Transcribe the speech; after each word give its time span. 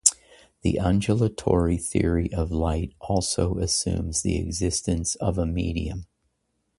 The 0.63 0.79
undulatory 0.79 1.77
theory 1.77 2.33
of 2.33 2.49
light 2.49 2.95
also 3.01 3.59
assumes 3.59 4.23
the 4.23 4.39
existence 4.39 5.13
of 5.17 5.37
a 5.37 5.45
medium. 5.45 6.07